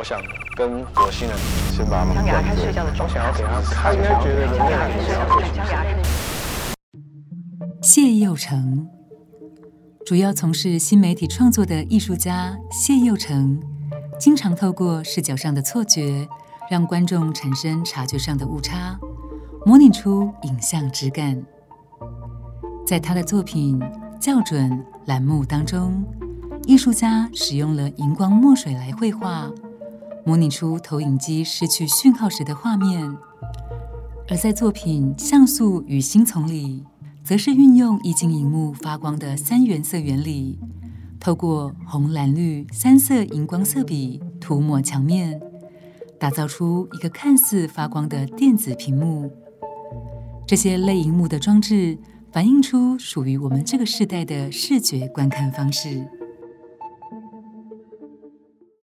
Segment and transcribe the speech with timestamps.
[0.00, 0.18] 我想
[0.56, 1.36] 跟火星人
[1.70, 5.84] 先把他们想给他看睡觉的我想要给他看，应该觉得人类很想要想给他看
[7.82, 8.88] 谢佑成，
[10.06, 13.60] 主要从事新媒体创作的艺术家谢佑成，
[14.18, 16.26] 经常透过视角上的错觉，
[16.70, 18.98] 让观众产生察觉上的误差，
[19.66, 21.44] 模拟出影像质感。
[22.86, 23.78] 在他的作品
[24.18, 24.70] 《校准》
[25.04, 26.02] 栏目当中，
[26.64, 29.50] 艺术家使用了荧光墨水来绘画，
[30.24, 33.16] 模拟出投影机失去讯号时的画面；
[34.28, 36.84] 而在作品《像素与星丛》里，
[37.24, 40.58] 则是运用液晶荧幕发光的三原色原理，
[41.18, 45.40] 透过红、蓝、绿三色荧光色笔涂抹墙面，
[46.18, 49.32] 打造出一个看似发光的电子屏幕。
[50.46, 51.98] 这些类荧幕的装置，
[52.30, 56.08] 反映出属于我们这个时代的视觉观看方式。